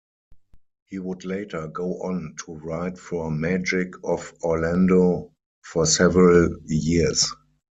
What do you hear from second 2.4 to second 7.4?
to write for Magic of Orlando for several years.